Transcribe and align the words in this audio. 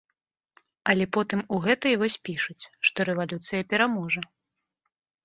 Але 0.93 1.05
потым 1.17 1.43
у 1.57 1.59
гэтай 1.65 1.93
вось 2.03 2.15
пішуць, 2.29 2.63
што 2.89 3.07
рэвалюцыя 3.11 3.61
пераможа. 3.75 4.21